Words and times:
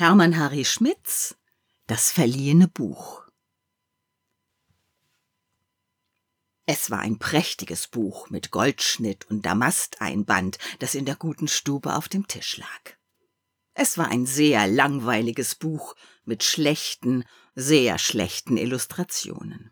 Hermann 0.00 0.38
Harry 0.38 0.64
Schmitz 0.64 1.36
Das 1.86 2.10
verliehene 2.10 2.68
Buch 2.68 3.22
Es 6.64 6.90
war 6.90 7.00
ein 7.00 7.18
prächtiges 7.18 7.86
Buch 7.86 8.30
mit 8.30 8.50
Goldschnitt 8.50 9.28
und 9.28 9.44
Damasteinband, 9.44 10.56
das 10.78 10.94
in 10.94 11.04
der 11.04 11.16
guten 11.16 11.48
Stube 11.48 11.94
auf 11.94 12.08
dem 12.08 12.26
Tisch 12.26 12.56
lag. 12.56 12.96
Es 13.74 13.98
war 13.98 14.08
ein 14.08 14.24
sehr 14.24 14.66
langweiliges 14.68 15.54
Buch 15.54 15.94
mit 16.24 16.44
schlechten, 16.44 17.24
sehr 17.54 17.98
schlechten 17.98 18.56
Illustrationen. 18.56 19.70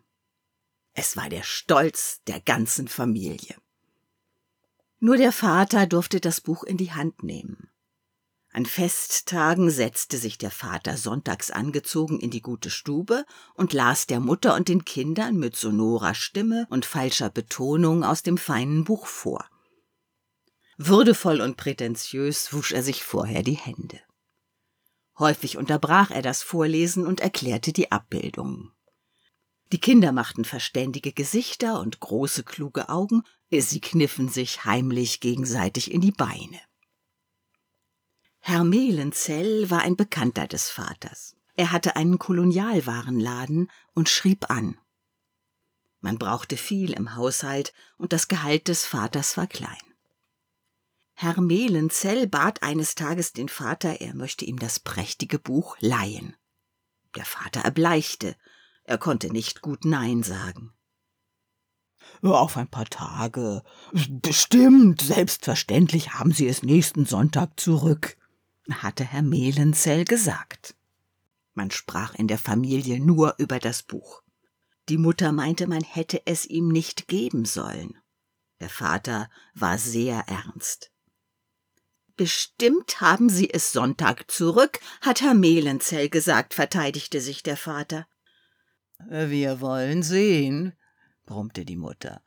Es 0.93 1.17
war 1.17 1.31
der 1.31 1.43
Stolz 1.43 2.21
der 2.27 2.41
ganzen 2.41 2.89
Familie. 2.89 3.57
Nur 4.99 5.17
der 5.17 5.33
Vater 5.33 5.87
durfte 5.87 6.21
das 6.21 6.43
Buch 6.43 6.65
in 6.65 6.77
die 6.77 6.93
Hand 6.93 7.23
nehmen. 7.23 7.68
An 8.53 8.65
Festtagen 8.65 9.70
setzte 9.70 10.16
sich 10.16 10.38
der 10.38 10.51
Vater 10.51 10.97
sonntags 10.97 11.51
angezogen 11.51 12.19
in 12.19 12.30
die 12.30 12.41
gute 12.41 12.71
Stube 12.71 13.24
und 13.55 13.73
las 13.73 14.07
der 14.07 14.21
Mutter 14.21 14.55
und 14.55 14.69
den 14.69 14.84
Kindern 14.84 15.37
mit 15.37 15.55
sonorer 15.55 16.15
Stimme 16.15 16.66
und 16.71 16.87
falscher 16.87 17.30
Betonung 17.30 18.05
aus 18.05 18.23
dem 18.23 18.38
feinen 18.38 18.84
Buch 18.84 19.07
vor. 19.07 19.48
Würdevoll 20.79 21.41
und 21.41 21.57
prätentiös 21.57 22.52
wusch 22.52 22.73
er 22.73 22.83
sich 22.83 23.05
vorher 23.05 23.43
die 23.43 23.57
Hände. 23.57 24.01
Häufig 25.19 25.59
unterbrach 25.59 26.10
er 26.10 26.23
das 26.23 26.43
Vorlesen 26.43 27.07
und 27.07 27.21
erklärte 27.21 27.73
die 27.73 27.91
Abbildungen. 27.91 28.73
Die 29.73 29.80
Kinder 29.80 30.12
machten 30.12 30.45
verständige 30.45 31.12
Gesichter 31.12 31.80
und 31.80 32.01
große 32.01 32.45
kluge 32.45 32.88
Augen, 32.88 33.23
sie 33.51 33.80
kniffen 33.80 34.29
sich 34.29 34.65
heimlich 34.65 35.21
gegenseitig 35.21 35.93
in 35.93 36.01
die 36.01 36.12
Beine. 36.12 36.60
Herr 38.51 38.65
Mehlenzell 38.65 39.69
war 39.69 39.83
ein 39.83 39.95
Bekannter 39.95 40.47
des 40.47 40.70
Vaters. 40.70 41.37
Er 41.54 41.71
hatte 41.71 41.96
einen 41.96 42.18
Kolonialwarenladen 42.18 43.71
und 43.93 44.09
schrieb 44.09 44.49
an. 44.49 44.79
Man 46.01 46.16
brauchte 46.16 46.57
viel 46.57 46.95
im 46.95 47.15
Haushalt 47.15 47.74
und 47.99 48.15
das 48.15 48.26
Gehalt 48.26 48.69
des 48.69 48.87
Vaters 48.87 49.37
war 49.37 49.49
klein. 49.49 49.76
Herr 51.13 51.38
Mehlenzell 51.43 52.26
bat 52.26 52.63
eines 52.63 52.95
Tages 52.95 53.35
den 53.35 53.51
Vater, 53.51 54.01
er 54.01 54.15
möchte 54.15 54.46
ihm 54.46 54.59
das 54.59 54.80
prächtige 54.80 55.38
Buch 55.38 55.76
leihen. 55.80 56.35
Der 57.16 57.26
Vater 57.26 57.60
erbleichte, 57.60 58.35
er 58.85 58.96
konnte 58.96 59.30
nicht 59.30 59.60
gut 59.60 59.85
Nein 59.85 60.23
sagen. 60.23 60.73
Auf 62.23 62.57
ein 62.57 62.69
paar 62.69 62.87
Tage. 62.87 63.63
Bestimmt, 63.93 65.03
selbstverständlich 65.03 66.15
haben 66.15 66.32
Sie 66.32 66.49
es 66.49 66.62
nächsten 66.62 67.04
Sonntag 67.04 67.60
zurück 67.60 68.16
hatte 68.75 69.05
Herr 69.05 69.22
Mehlenzell 69.22 70.05
gesagt. 70.05 70.75
Man 71.55 71.71
sprach 71.71 72.15
in 72.15 72.28
der 72.28 72.38
Familie 72.38 73.00
nur 73.00 73.34
über 73.38 73.59
das 73.59 73.83
Buch. 73.83 74.22
Die 74.88 74.99
Mutter 74.99 75.33
meinte, 75.33 75.66
man 75.66 75.83
hätte 75.83 76.22
es 76.27 76.47
ihm 76.47 76.69
nicht 76.69 77.09
geben 77.09 77.44
sollen. 77.44 77.99
Der 78.60 78.69
Vater 78.69 79.31
war 79.55 79.78
sehr 79.78 80.25
ernst. 80.28 80.91
Bestimmt 82.16 83.00
haben 83.00 83.28
Sie 83.28 83.49
es 83.49 83.72
Sonntag 83.72 84.31
zurück, 84.31 84.81
hat 85.00 85.21
Herr 85.21 85.34
Mehlenzell 85.34 86.09
gesagt, 86.09 86.55
verteidigte 86.55 87.21
sich 87.21 87.43
der 87.43 87.56
Vater. 87.56 88.09
Wir 89.09 89.60
wollen 89.60 90.03
sehen, 90.03 90.72
brummte 91.27 91.65
die 91.65 91.77
Mutter. 91.77 92.22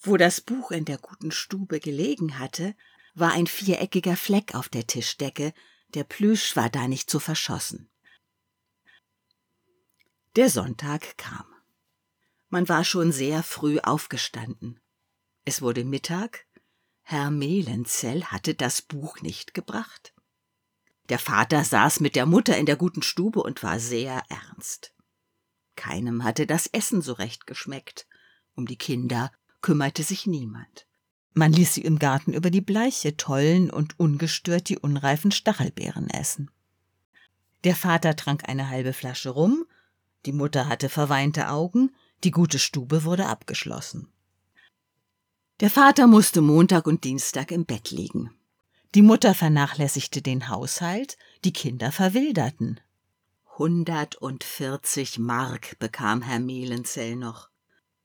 Wo 0.00 0.16
das 0.16 0.40
Buch 0.40 0.72
in 0.72 0.84
der 0.84 0.98
guten 0.98 1.30
Stube 1.30 1.78
gelegen 1.78 2.38
hatte, 2.38 2.74
war 3.14 3.32
ein 3.32 3.46
viereckiger 3.46 4.16
Fleck 4.16 4.54
auf 4.54 4.68
der 4.68 4.86
Tischdecke, 4.86 5.52
der 5.88 6.04
Plüsch 6.04 6.56
war 6.56 6.68
da 6.68 6.88
nicht 6.88 7.08
zu 7.08 7.20
verschossen. 7.20 7.88
Der 10.36 10.50
Sonntag 10.50 11.16
kam. 11.16 11.46
Man 12.48 12.68
war 12.68 12.84
schon 12.84 13.12
sehr 13.12 13.42
früh 13.42 13.78
aufgestanden. 13.78 14.80
Es 15.44 15.62
wurde 15.62 15.84
Mittag, 15.84 16.46
Herr 17.02 17.30
Mehlenzell 17.30 18.24
hatte 18.24 18.54
das 18.54 18.82
Buch 18.82 19.20
nicht 19.20 19.54
gebracht. 19.54 20.14
Der 21.10 21.18
Vater 21.18 21.62
saß 21.62 22.00
mit 22.00 22.16
der 22.16 22.24
Mutter 22.26 22.56
in 22.56 22.66
der 22.66 22.76
guten 22.76 23.02
Stube 23.02 23.42
und 23.42 23.62
war 23.62 23.78
sehr 23.78 24.22
ernst. 24.28 24.94
Keinem 25.76 26.24
hatte 26.24 26.46
das 26.46 26.66
Essen 26.66 27.02
so 27.02 27.12
recht 27.12 27.46
geschmeckt, 27.46 28.06
um 28.54 28.66
die 28.66 28.78
Kinder 28.78 29.30
kümmerte 29.60 30.02
sich 30.02 30.26
niemand. 30.26 30.86
Man 31.34 31.52
ließ 31.52 31.74
sie 31.74 31.82
im 31.82 31.98
Garten 31.98 32.32
über 32.32 32.50
die 32.50 32.60
Bleiche 32.60 33.16
tollen 33.16 33.68
und 33.68 33.98
ungestört 33.98 34.68
die 34.68 34.78
unreifen 34.78 35.32
Stachelbeeren 35.32 36.08
essen. 36.08 36.50
Der 37.64 37.74
Vater 37.74 38.14
trank 38.14 38.48
eine 38.48 38.68
halbe 38.68 38.92
Flasche 38.92 39.30
rum, 39.30 39.66
die 40.26 40.32
Mutter 40.32 40.68
hatte 40.68 40.88
verweinte 40.88 41.48
Augen, 41.48 41.90
die 42.22 42.30
gute 42.30 42.58
Stube 42.58 43.04
wurde 43.04 43.26
abgeschlossen. 43.26 44.08
Der 45.60 45.70
Vater 45.70 46.06
musste 46.06 46.40
Montag 46.40 46.86
und 46.86 47.04
Dienstag 47.04 47.50
im 47.50 47.64
Bett 47.64 47.90
liegen. 47.90 48.30
Die 48.94 49.02
Mutter 49.02 49.34
vernachlässigte 49.34 50.22
den 50.22 50.48
Haushalt, 50.48 51.18
die 51.44 51.52
Kinder 51.52 51.90
verwilderten. 51.90 52.80
Hundertundvierzig 53.58 55.18
Mark 55.18 55.78
bekam 55.78 56.22
Herr 56.22 56.40
Mehlenzell 56.40 57.16
noch. 57.16 57.50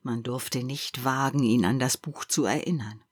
Man 0.02 0.24
durfte 0.24 0.64
nicht 0.64 1.04
wagen, 1.04 1.44
ihn 1.44 1.66
an 1.66 1.80
das 1.80 1.98
Buch 1.98 2.26
zu 2.26 2.46
erinnern. 2.46 3.04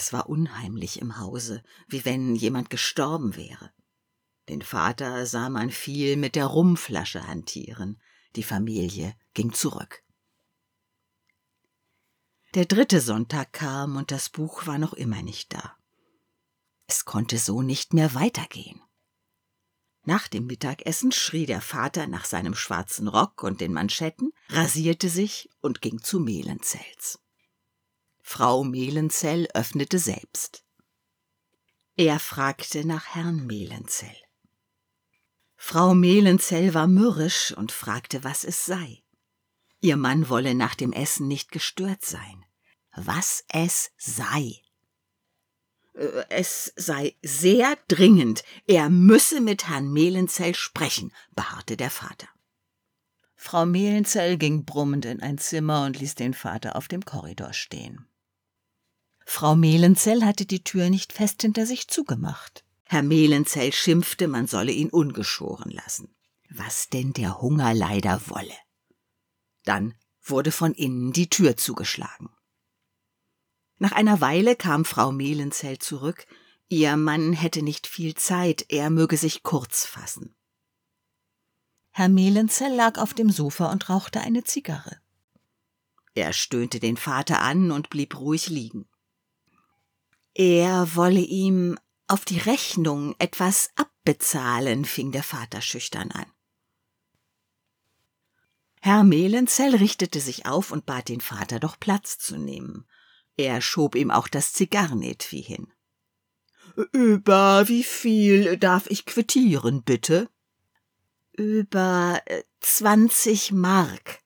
Es 0.00 0.14
war 0.14 0.30
unheimlich 0.30 0.98
im 1.02 1.18
Hause, 1.18 1.62
wie 1.86 2.06
wenn 2.06 2.34
jemand 2.34 2.70
gestorben 2.70 3.36
wäre. 3.36 3.70
Den 4.48 4.62
Vater 4.62 5.26
sah 5.26 5.50
man 5.50 5.70
viel 5.70 6.16
mit 6.16 6.36
der 6.36 6.46
Rumflasche 6.46 7.26
hantieren, 7.26 8.00
die 8.34 8.42
Familie 8.42 9.14
ging 9.34 9.52
zurück. 9.52 10.02
Der 12.54 12.64
dritte 12.64 13.02
Sonntag 13.02 13.52
kam 13.52 13.96
und 13.96 14.10
das 14.10 14.30
Buch 14.30 14.66
war 14.66 14.78
noch 14.78 14.94
immer 14.94 15.20
nicht 15.20 15.52
da. 15.52 15.76
Es 16.86 17.04
konnte 17.04 17.36
so 17.36 17.60
nicht 17.60 17.92
mehr 17.92 18.14
weitergehen. 18.14 18.80
Nach 20.04 20.28
dem 20.28 20.46
Mittagessen 20.46 21.12
schrie 21.12 21.44
der 21.44 21.60
Vater 21.60 22.06
nach 22.06 22.24
seinem 22.24 22.54
schwarzen 22.54 23.06
Rock 23.06 23.42
und 23.42 23.60
den 23.60 23.74
Manschetten, 23.74 24.32
rasierte 24.48 25.10
sich 25.10 25.50
und 25.60 25.82
ging 25.82 26.02
zu 26.02 26.20
Mehlenzells. 26.20 27.18
Frau 28.32 28.62
Mehlenzell 28.62 29.48
öffnete 29.54 29.98
selbst. 29.98 30.62
Er 31.96 32.20
fragte 32.20 32.86
nach 32.86 33.06
Herrn 33.16 33.44
Mehlenzell. 33.44 34.16
Frau 35.56 35.94
Mehlenzell 35.94 36.72
war 36.72 36.86
mürrisch 36.86 37.52
und 37.56 37.72
fragte, 37.72 38.22
was 38.22 38.44
es 38.44 38.64
sei. 38.64 39.02
Ihr 39.80 39.96
Mann 39.96 40.28
wolle 40.28 40.54
nach 40.54 40.76
dem 40.76 40.92
Essen 40.92 41.26
nicht 41.26 41.50
gestört 41.50 42.04
sein. 42.04 42.44
Was 42.94 43.42
es 43.48 43.90
sei. 43.98 44.62
Äh, 45.94 46.22
es 46.28 46.72
sei 46.76 47.16
sehr 47.22 47.76
dringend, 47.88 48.44
er 48.68 48.90
müsse 48.90 49.40
mit 49.40 49.66
Herrn 49.66 49.92
Mehlenzell 49.92 50.54
sprechen, 50.54 51.12
beharrte 51.34 51.76
der 51.76 51.90
Vater. 51.90 52.28
Frau 53.34 53.66
Mehlenzell 53.66 54.38
ging 54.38 54.64
brummend 54.64 55.04
in 55.04 55.20
ein 55.20 55.36
Zimmer 55.36 55.84
und 55.84 55.98
ließ 55.98 56.14
den 56.14 56.32
Vater 56.32 56.76
auf 56.76 56.86
dem 56.86 57.04
Korridor 57.04 57.52
stehen. 57.52 58.06
Frau 59.32 59.54
Mehlenzell 59.54 60.24
hatte 60.24 60.44
die 60.44 60.64
Tür 60.64 60.90
nicht 60.90 61.12
fest 61.12 61.42
hinter 61.42 61.64
sich 61.64 61.86
zugemacht. 61.86 62.64
Herr 62.82 63.04
Mehlenzell 63.04 63.72
schimpfte, 63.72 64.26
man 64.26 64.48
solle 64.48 64.72
ihn 64.72 64.90
ungeschoren 64.90 65.70
lassen. 65.70 66.12
Was 66.50 66.88
denn 66.88 67.12
der 67.12 67.40
Hunger 67.40 67.72
leider 67.72 68.20
wolle. 68.28 68.56
Dann 69.62 69.94
wurde 70.20 70.50
von 70.50 70.74
innen 70.74 71.12
die 71.12 71.30
Tür 71.30 71.56
zugeschlagen. 71.56 72.28
Nach 73.78 73.92
einer 73.92 74.20
Weile 74.20 74.56
kam 74.56 74.84
Frau 74.84 75.12
Mehlenzell 75.12 75.78
zurück, 75.78 76.26
ihr 76.68 76.96
Mann 76.96 77.32
hätte 77.32 77.62
nicht 77.62 77.86
viel 77.86 78.16
Zeit, 78.16 78.66
er 78.68 78.90
möge 78.90 79.16
sich 79.16 79.44
kurz 79.44 79.86
fassen. 79.86 80.34
Herr 81.92 82.08
Mehlenzell 82.08 82.74
lag 82.74 82.98
auf 82.98 83.14
dem 83.14 83.30
Sofa 83.30 83.70
und 83.70 83.88
rauchte 83.88 84.22
eine 84.22 84.42
Zigarre. 84.42 85.00
Er 86.14 86.32
stöhnte 86.32 86.80
den 86.80 86.96
Vater 86.96 87.40
an 87.42 87.70
und 87.70 87.90
blieb 87.90 88.18
ruhig 88.18 88.48
liegen. 88.48 88.89
Er 90.34 90.94
wolle 90.96 91.20
ihm 91.20 91.78
auf 92.06 92.24
die 92.24 92.38
Rechnung 92.38 93.14
etwas 93.18 93.70
abbezahlen, 93.76 94.84
fing 94.84 95.12
der 95.12 95.22
Vater 95.22 95.60
schüchtern 95.60 96.10
an. 96.10 96.26
Herr 98.80 99.04
Mehlenzell 99.04 99.76
richtete 99.76 100.20
sich 100.20 100.46
auf 100.46 100.72
und 100.72 100.86
bat 100.86 101.08
den 101.08 101.20
Vater 101.20 101.60
doch 101.60 101.78
Platz 101.78 102.18
zu 102.18 102.38
nehmen. 102.38 102.88
Er 103.36 103.60
schob 103.60 103.94
ihm 103.94 104.10
auch 104.10 104.26
das 104.26 104.52
Zigarrenetui 104.54 105.42
hin. 105.42 105.72
Über 106.92 107.68
wie 107.68 107.84
viel 107.84 108.56
darf 108.56 108.86
ich 108.88 109.04
quittieren, 109.04 109.82
bitte? 109.82 110.30
Über 111.32 112.22
äh, 112.26 112.42
zwanzig 112.60 113.52
Mark. 113.52 114.20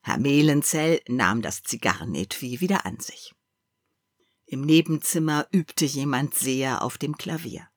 Herr 0.00 0.18
Mehlenzell 0.18 1.02
nahm 1.08 1.42
das 1.42 1.62
Zigarrenetui 1.62 2.60
wieder 2.60 2.86
an 2.86 2.98
sich. 3.00 3.35
Im 4.46 4.60
Nebenzimmer 4.62 5.46
übte 5.50 5.84
jemand 5.84 6.34
sehr 6.34 6.82
auf 6.82 6.98
dem 6.98 7.16
Klavier. 7.16 7.68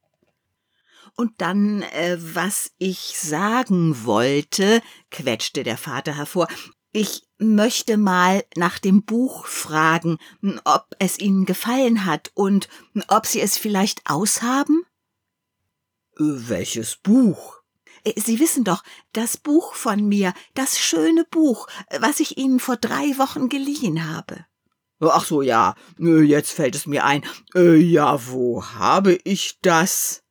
Und 1.16 1.42
dann, 1.42 1.82
äh, 1.82 2.18
was 2.20 2.72
ich 2.78 3.18
sagen 3.18 4.06
wollte, 4.06 4.82
quetschte 5.10 5.64
der 5.64 5.78
Vater 5.78 6.16
hervor, 6.16 6.48
ich 6.92 7.28
möchte 7.38 7.98
mal 7.98 8.44
nach 8.56 8.80
dem 8.80 9.04
Buch 9.04 9.46
fragen, 9.46 10.18
ob 10.64 10.96
es 11.00 11.20
Ihnen 11.20 11.46
gefallen 11.46 12.06
hat 12.06 12.32
und 12.36 12.70
ob 13.08 13.26
Sie 13.26 13.42
es 13.42 13.58
vielleicht 13.58 14.10
aushaben? 14.10 14.84
Welches 16.18 16.96
Buch? 16.96 17.62
Äh, 18.04 18.20
Sie 18.20 18.40
wissen 18.40 18.64
doch, 18.64 18.84
das 19.14 19.38
Buch 19.38 19.74
von 19.74 20.08
mir, 20.08 20.34
das 20.54 20.80
schöne 20.80 21.26
Buch, 21.26 21.68
was 22.00 22.20
ich 22.20 22.38
Ihnen 22.38 22.60
vor 22.60 22.78
drei 22.78 23.18
Wochen 23.18 23.50
geliehen 23.50 24.08
habe. 24.10 24.46
Ach 25.02 25.24
so, 25.24 25.42
ja, 25.42 25.76
äh, 26.00 26.22
jetzt 26.22 26.52
fällt 26.52 26.76
es 26.76 26.86
mir 26.86 27.06
ein. 27.06 27.24
Ja, 27.54 28.28
wo 28.28 28.66
habe 28.66 29.18
ich 29.24 29.60
das? 29.62 30.24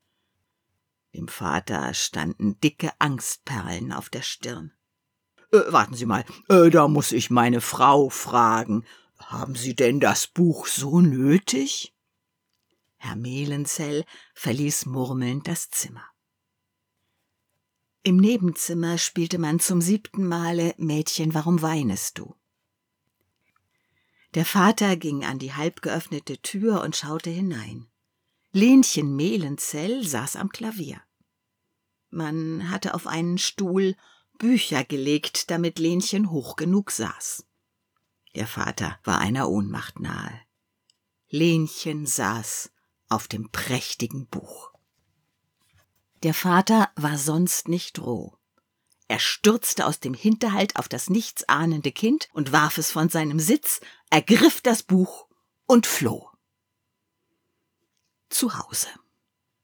Dem 1.14 1.28
Vater 1.28 1.94
standen 1.94 2.60
dicke 2.60 2.90
Angstperlen 2.98 3.92
auf 3.92 4.10
der 4.10 4.22
Stirn. 4.22 4.72
Äh, 5.52 5.72
warten 5.72 5.94
Sie 5.94 6.04
mal, 6.04 6.24
äh, 6.48 6.68
da 6.68 6.88
muss 6.88 7.12
ich 7.12 7.30
meine 7.30 7.60
Frau 7.60 8.10
fragen. 8.10 8.84
Haben 9.18 9.54
Sie 9.54 9.74
denn 9.74 10.00
das 10.00 10.26
Buch 10.26 10.66
so 10.66 11.00
nötig? 11.00 11.94
Herr 12.96 13.16
Mehlenzell 13.16 14.04
verließ 14.34 14.86
murmelnd 14.86 15.48
das 15.48 15.70
Zimmer. 15.70 16.04
Im 18.02 18.16
Nebenzimmer 18.16 18.98
spielte 18.98 19.38
man 19.38 19.60
zum 19.60 19.80
siebten 19.80 20.26
Male 20.26 20.74
Mädchen, 20.78 21.34
warum 21.34 21.62
weinest 21.62 22.18
du? 22.18 22.34
Der 24.34 24.44
Vater 24.44 24.96
ging 24.96 25.24
an 25.24 25.38
die 25.38 25.54
halb 25.54 25.82
geöffnete 25.82 26.38
Tür 26.38 26.82
und 26.82 26.96
schaute 26.96 27.30
hinein. 27.30 27.88
Lenchen 28.52 29.16
Mehlenzell 29.16 30.06
saß 30.06 30.36
am 30.36 30.50
Klavier. 30.50 31.00
Man 32.10 32.70
hatte 32.70 32.94
auf 32.94 33.06
einen 33.06 33.38
Stuhl 33.38 33.96
Bücher 34.38 34.84
gelegt, 34.84 35.50
damit 35.50 35.78
Lenchen 35.78 36.30
hoch 36.30 36.56
genug 36.56 36.90
saß. 36.90 37.44
Der 38.34 38.46
Vater 38.46 38.98
war 39.04 39.18
einer 39.18 39.48
Ohnmacht 39.48 40.00
nahe. 40.00 40.40
Lenchen 41.28 42.06
saß 42.06 42.70
auf 43.08 43.28
dem 43.28 43.50
prächtigen 43.50 44.26
Buch. 44.28 44.72
Der 46.22 46.34
Vater 46.34 46.90
war 46.96 47.18
sonst 47.18 47.68
nicht 47.68 47.98
roh. 47.98 48.37
Er 49.08 49.18
stürzte 49.18 49.86
aus 49.86 50.00
dem 50.00 50.12
Hinterhalt 50.12 50.76
auf 50.76 50.86
das 50.86 51.08
nichtsahnende 51.08 51.92
Kind 51.92 52.28
und 52.34 52.52
warf 52.52 52.76
es 52.76 52.92
von 52.92 53.08
seinem 53.08 53.40
Sitz, 53.40 53.80
ergriff 54.10 54.60
das 54.60 54.82
Buch 54.82 55.26
und 55.66 55.86
floh. 55.86 56.30
Zu 58.28 58.58
Hause. 58.58 58.88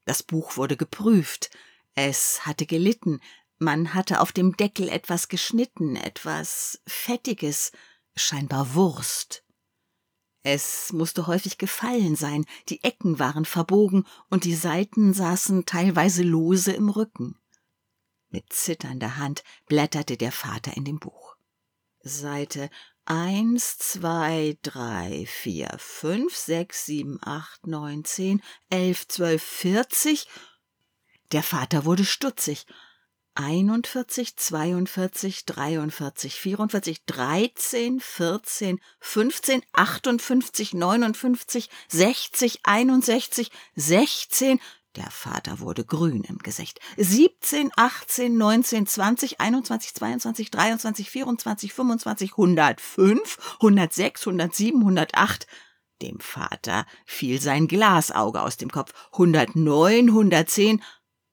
Das 0.06 0.22
Buch 0.22 0.56
wurde 0.56 0.78
geprüft. 0.78 1.50
Es 1.94 2.46
hatte 2.46 2.64
gelitten, 2.64 3.20
man 3.58 3.92
hatte 3.92 4.20
auf 4.20 4.32
dem 4.32 4.56
Deckel 4.56 4.88
etwas 4.88 5.28
geschnitten, 5.28 5.96
etwas 5.96 6.80
Fettiges, 6.86 7.70
scheinbar 8.16 8.74
Wurst. 8.74 9.44
Es 10.42 10.92
musste 10.92 11.26
häufig 11.26 11.58
gefallen 11.58 12.16
sein, 12.16 12.44
die 12.68 12.82
Ecken 12.82 13.18
waren 13.18 13.44
verbogen 13.44 14.06
und 14.28 14.44
die 14.44 14.54
Seiten 14.54 15.14
saßen 15.14 15.66
teilweise 15.66 16.22
lose 16.22 16.72
im 16.72 16.88
Rücken. 16.88 17.38
Mit 18.34 18.52
zitternder 18.52 19.16
Hand 19.16 19.44
blätterte 19.68 20.16
der 20.16 20.32
Vater 20.32 20.76
in 20.76 20.84
dem 20.84 20.98
Buch. 20.98 21.36
Seite 22.00 22.68
eins, 23.04 23.78
zwei, 23.78 24.58
drei, 24.60 25.24
vier, 25.28 25.72
fünf, 25.78 26.34
sechs, 26.34 26.84
sieben, 26.84 27.20
acht, 27.22 27.64
neun, 27.68 28.04
zehn, 28.04 28.42
elf, 28.70 29.06
zwölf, 29.06 29.40
vierzig. 29.40 30.26
Der 31.30 31.44
Vater 31.44 31.84
wurde 31.84 32.04
stutzig 32.04 32.66
41, 33.36 34.36
42, 34.36 35.44
43, 35.44 36.34
44, 36.34 37.04
13, 37.04 38.00
14, 38.00 38.80
15, 38.98 39.62
58, 39.72 40.74
59, 40.74 41.70
60, 41.88 42.60
61, 42.64 43.50
16. 43.76 44.60
Der 44.96 45.10
Vater 45.10 45.58
wurde 45.58 45.84
grün 45.84 46.22
im 46.22 46.38
Gesicht. 46.38 46.78
17, 46.96 47.72
18, 47.74 48.36
19, 48.36 48.86
20, 48.86 49.40
21, 49.40 49.94
22, 49.94 50.50
23, 50.50 51.10
24, 51.10 51.72
25, 51.72 52.32
105, 52.32 53.56
106, 53.60 54.26
107, 54.26 54.80
108. 54.80 55.46
Dem 56.00 56.20
Vater 56.20 56.86
fiel 57.06 57.40
sein 57.40 57.66
Glasauge 57.66 58.40
aus 58.42 58.56
dem 58.56 58.70
Kopf. 58.70 58.92
109, 59.12 60.08
110. 60.10 60.82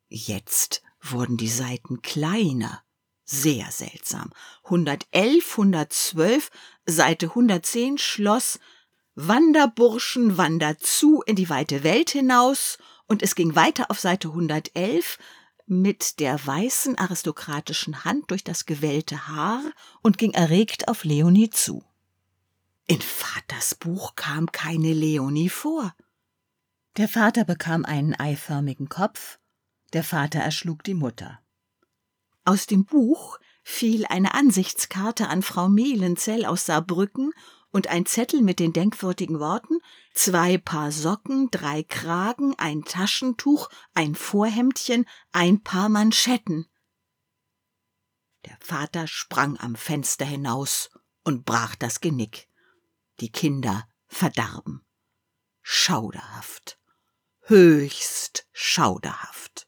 Jetzt 0.10 0.82
wurden 1.00 1.38
die 1.38 1.50
Seiten 1.50 2.02
kleiner. 2.02 2.82
Sehr 3.26 3.70
seltsam. 3.70 4.32
111, 4.64 5.52
112, 5.52 6.50
Seite 6.86 7.28
110 7.28 8.00
schloss 8.00 8.60
Wanderburschen 9.16 10.38
wandert 10.38 10.82
zu 10.82 11.22
in 11.22 11.36
die 11.36 11.50
weite 11.50 11.84
Welt 11.84 12.12
hinaus 12.12 12.78
und 13.12 13.22
es 13.22 13.36
ging 13.36 13.56
weiter 13.56 13.92
auf 13.92 14.00
Seite 14.00 14.30
111 14.30 15.18
mit 15.66 16.22
der 16.22 16.48
weißen 16.48 16.98
aristokratischen 16.98 18.06
Hand 18.06 18.32
durch 18.32 18.42
das 18.42 18.66
gewellte 18.66 19.28
Haar 19.28 19.62
und 20.02 20.18
ging 20.18 20.32
erregt 20.32 20.88
auf 20.88 21.04
Leonie 21.04 21.50
zu. 21.50 21.84
In 22.88 23.02
Vaters 23.02 23.76
Buch 23.76 24.16
kam 24.16 24.50
keine 24.54 24.94
Leonie 24.94 25.50
vor. 25.50 25.94
Der 26.96 27.10
Vater 27.10 27.44
bekam 27.44 27.84
einen 27.84 28.18
eiförmigen 28.18 28.88
Kopf, 28.88 29.40
der 29.92 30.06
Vater 30.06 30.40
erschlug 30.40 30.82
die 30.86 30.94
Mutter. 30.94 31.42
Aus 32.46 32.66
dem 32.66 32.86
Buch 32.86 33.40
fiel 33.62 34.06
eine 34.06 34.34
Ansichtskarte 34.36 35.28
an 35.28 35.42
Frau 35.42 35.68
Mehlenzell 35.68 36.46
aus 36.46 36.66
Saarbrücken 36.66 37.34
und 37.72 37.88
ein 37.88 38.06
Zettel 38.06 38.42
mit 38.42 38.60
den 38.60 38.74
denkwürdigen 38.74 39.40
Worten 39.40 39.80
zwei 40.14 40.58
Paar 40.58 40.92
Socken, 40.92 41.50
drei 41.52 41.84
Kragen, 41.84 42.54
ein 42.58 42.84
Taschentuch, 42.84 43.70
ein 43.94 44.16
Vorhemdchen, 44.16 45.06
ein 45.32 45.64
Paar 45.64 45.90
Manschetten. 45.90 46.68
Der 48.46 48.58
Vater 48.60 49.08
sprang 49.08 49.58
am 49.58 49.76
Fenster 49.76 50.26
hinaus 50.26 50.90
und 51.24 51.46
brach 51.46 51.76
das 51.76 52.02
Genick. 52.02 52.48
Die 53.20 53.32
Kinder 53.32 53.88
verdarben. 54.08 54.84
Schauderhaft. 55.62 56.80
Höchst 57.42 58.48
schauderhaft. 58.52 59.68